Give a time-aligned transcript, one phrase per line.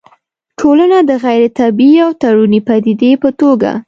[0.59, 3.71] ټولنه د غيري طبيعي او تړوني پديدې په توګه